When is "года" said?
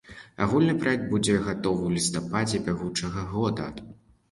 3.37-3.71